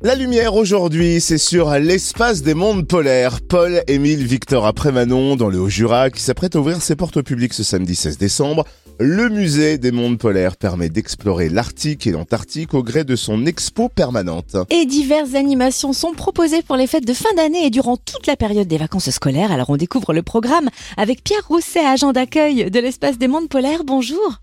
[0.00, 3.40] La lumière aujourd'hui, c'est sur l'espace des mondes polaires.
[3.40, 7.24] Paul Émile Victor après Manon dans le Haut-Jura qui s'apprête à ouvrir ses portes au
[7.24, 8.64] public ce samedi 16 décembre.
[9.00, 13.88] Le musée des mondes polaires permet d'explorer l'Arctique et l'Antarctique au gré de son expo
[13.88, 14.56] permanente.
[14.70, 18.36] Et diverses animations sont proposées pour les fêtes de fin d'année et durant toute la
[18.36, 19.50] période des vacances scolaires.
[19.50, 23.82] Alors on découvre le programme avec Pierre Rousset, agent d'accueil de l'espace des mondes polaires.
[23.84, 24.38] Bonjour.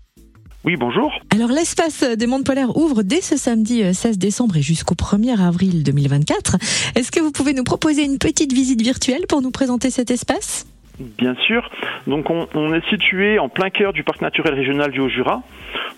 [0.66, 1.12] Oui, bonjour.
[1.30, 5.40] Alors l'espace des mondes polaires ouvre dès ce samedi 16 euh, décembre et jusqu'au 1er
[5.40, 6.56] avril 2024.
[6.96, 10.66] Est-ce que vous pouvez nous proposer une petite visite virtuelle pour nous présenter cet espace?
[10.98, 11.68] Bien sûr.
[12.06, 15.42] Donc on, est situé en plein cœur du parc naturel régional du Haut-Jura,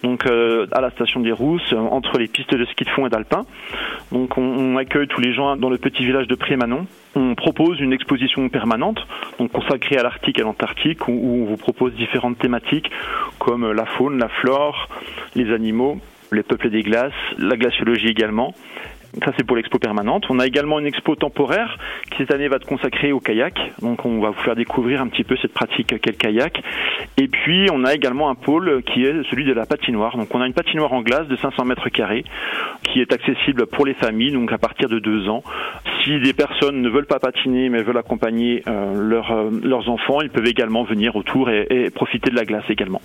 [0.02, 3.10] donc euh, à la station des Rousses, entre les pistes de ski de fond et
[3.10, 3.46] d'alpin.
[4.10, 6.86] Donc on, accueille tous les gens dans le petit village de Prémanon.
[7.14, 9.06] On propose une exposition permanente,
[9.38, 12.90] donc consacrée à l'Arctique et à l'Antarctique, où, où on vous propose différentes thématiques
[13.38, 14.88] comme la faune, la flore,
[15.36, 16.00] les animaux,
[16.32, 18.52] les peuples des glaces, la glaciologie également.
[19.24, 20.26] Ça, c'est pour l'expo permanente.
[20.28, 21.78] On a également une expo temporaire
[22.10, 23.58] qui cette année va être consacrée au kayak.
[23.80, 26.62] Donc, on va vous faire découvrir un petit peu cette pratique qu'est le kayak.
[27.16, 30.16] Et puis, on a également un pôle qui est celui de la patinoire.
[30.16, 32.24] Donc, on a une patinoire en glace de 500 mètres carrés
[32.84, 35.42] qui est accessible pour les familles, donc à partir de deux ans.
[36.04, 40.30] Si des personnes ne veulent pas patiner mais veulent accompagner euh, euh, leurs enfants, ils
[40.30, 43.00] peuvent également venir autour et, et, profiter de la glace également.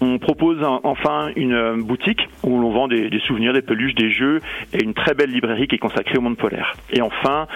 [0.00, 4.10] On propose enfin une euh, boutique où l'on vend des, des souvenirs, des peluches, des
[4.10, 4.40] jeux
[4.72, 6.74] et une très belle librairie qui est consacrée au monde polaire.
[6.92, 7.46] Et enfin,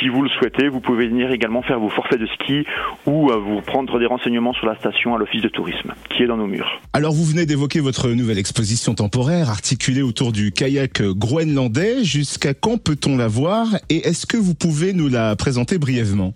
[0.00, 2.64] si vous le souhaitez, vous pouvez venir également faire vos forfaits de ski
[3.06, 6.36] ou vous prendre des renseignements sur la station à l'office de tourisme qui est dans
[6.36, 6.80] nos murs.
[6.92, 12.04] Alors vous venez d'évoquer votre nouvelle exposition temporaire articulée autour du kayak groenlandais.
[12.04, 16.34] Jusqu'à quand peut-on la voir et est-ce que vous pouvez nous la présenter brièvement?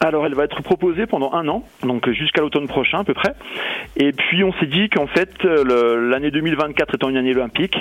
[0.00, 3.34] Alors elle va être proposée pendant un an, donc jusqu'à l'automne prochain à peu près.
[3.96, 7.76] Et puis on s'est dit qu'en fait l'année 2024 étant une année olympique,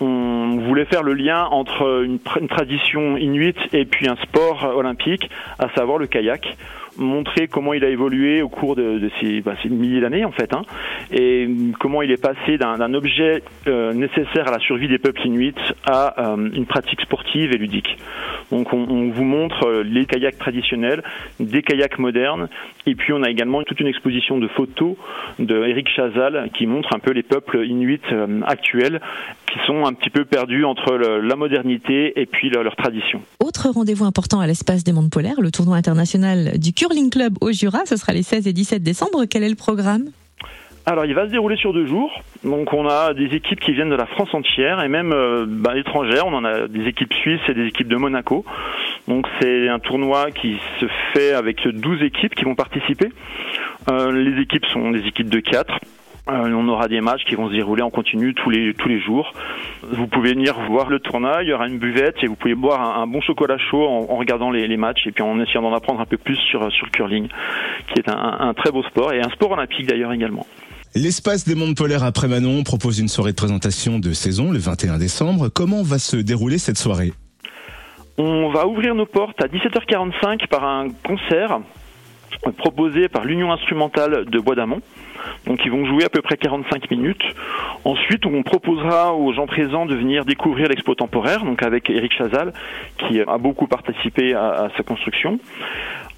[0.00, 2.18] on voulait faire le lien entre une,
[2.48, 6.56] tradition inuite et puis un sport olympique, à savoir le kayak
[7.00, 10.62] montrer comment il a évolué au cours de, ces, bah, milliers d'années en fait, hein,
[11.10, 15.54] et comment il est passé d'un objet euh, nécessaire à la survie des peuples inuits
[15.86, 17.96] à euh, une pratique sportive et ludique.
[18.50, 21.02] Donc on, vous montre euh, les kayaks traditionnels,
[21.38, 22.48] des kayaks modernes,
[22.86, 24.96] et puis on a également toute une exposition de photos
[25.38, 28.00] de Eric Chazal qui montre un peu les peuples inuits
[28.46, 29.00] actuels
[29.52, 33.20] qui sont un petit peu perdus entre la modernité et puis leur, leur tradition.
[33.40, 37.52] Autre rendez-vous important à l'espace des mondes polaires, le tournoi international du Curling Club au
[37.52, 39.24] Jura, ce sera les 16 et 17 décembre.
[39.28, 40.04] Quel est le programme?
[40.86, 42.10] Alors, il va se dérouler sur deux jours.
[42.42, 45.76] Donc, on a des équipes qui viennent de la France entière et même euh, bah,
[45.76, 46.26] étrangères.
[46.26, 48.44] On en a des équipes suisses et des équipes de Monaco.
[49.06, 53.10] Donc, c'est un tournoi qui se fait avec 12 équipes qui vont participer.
[53.90, 55.78] Euh, les équipes sont des équipes de 4.
[56.28, 59.00] Euh, on aura des matchs qui vont se dérouler en continu tous les tous les
[59.00, 59.32] jours.
[59.82, 62.98] Vous pouvez venir voir le tournoi, il y aura une buvette et vous pouvez boire
[62.98, 66.06] un, bon chocolat chaud en, regardant les, matchs et puis en essayant d'en apprendre un
[66.06, 67.28] peu plus sur sur le curling,
[67.92, 70.46] qui est un, très beau sport et un sport olympique d'ailleurs également.
[70.94, 74.98] L'espace des mondes polaires après Manon propose une soirée de présentation de saison le 21
[74.98, 75.48] décembre.
[75.48, 77.12] Comment va se dérouler cette soirée?
[78.18, 81.60] On va ouvrir nos portes à 17h45 par un concert
[82.56, 84.80] proposé par l'Union instrumentale de Bois d'Amont.
[85.46, 87.22] Donc ils vont jouer à peu près 45 minutes.
[87.84, 92.52] Ensuite, on proposera aux gens présents de venir découvrir l'expo temporaire, donc avec Eric Chazal,
[92.98, 95.38] qui a beaucoup participé à, à sa construction.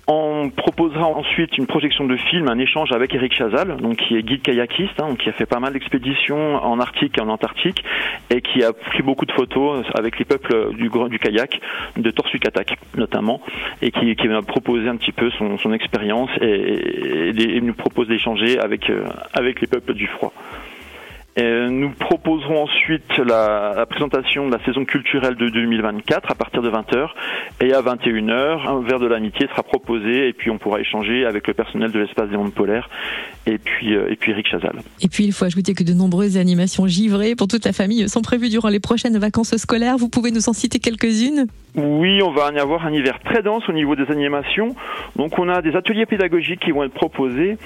[0.09, 4.23] On proposera ensuite une projection de film, un échange avec Eric Chazal, donc qui est
[4.23, 7.85] guide kayakiste, hein, qui a fait pas mal d'expéditions en Arctique et en Antarctique,
[8.31, 11.61] et qui a pris beaucoup de photos avec les peuples du, du kayak,
[11.97, 13.41] de Torsukatak notamment,
[13.81, 18.59] et qui, qui va proposer un petit peu son, expérience et, et, nous propose d'échanger
[18.59, 20.33] avec, euh, avec les peuples du froid.
[21.35, 26.61] Et nous proposerons ensuite la, la, présentation de la saison culturelle de 2024 à partir
[26.61, 27.09] de 20h
[27.63, 31.49] et à 21h un verre de l'amitié sera proposé et puis on pourra échanger avec
[31.49, 32.91] le personnel de l'espace des mondes polaires
[33.47, 34.81] et puis euh, et puis Eric Chazal.
[35.01, 38.21] Et puis il faut ajouter que de nombreuses animations givrées pour toute la famille sont
[38.21, 39.97] prévues durant les prochaines vacances scolaires.
[39.97, 41.47] Vous pouvez nous en citer quelques-unes?
[41.77, 44.77] Oui, on va y avoir un hiver très dense au niveau des animations.
[45.17, 47.57] Donc on a des ateliers pédagogiques qui vont être proposés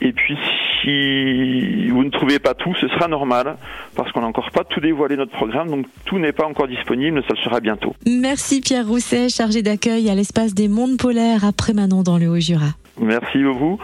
[0.01, 0.37] Et puis
[0.81, 3.57] si vous ne trouvez pas tout, ce sera normal
[3.95, 7.21] parce qu'on n'a encore pas tout dévoilé notre programme, donc tout n'est pas encore disponible,
[7.27, 7.95] ça le sera bientôt.
[8.05, 12.75] Merci Pierre Rousset, chargé d'accueil à l'espace des mondes polaires après Manon dans le Haut-Jura.
[12.99, 13.79] Merci à vous.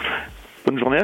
[0.66, 1.01] Bonne journée.